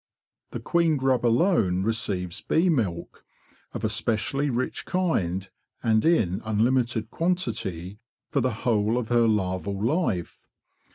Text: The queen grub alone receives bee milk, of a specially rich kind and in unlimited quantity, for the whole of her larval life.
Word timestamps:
The 0.49 0.59
queen 0.59 0.97
grub 0.97 1.23
alone 1.23 1.83
receives 1.83 2.41
bee 2.41 2.69
milk, 2.69 3.23
of 3.71 3.83
a 3.83 3.89
specially 3.89 4.49
rich 4.49 4.83
kind 4.87 5.47
and 5.83 6.03
in 6.03 6.41
unlimited 6.43 7.11
quantity, 7.11 7.99
for 8.31 8.41
the 8.41 8.51
whole 8.65 8.97
of 8.97 9.09
her 9.09 9.27
larval 9.27 9.79
life. 9.79 10.47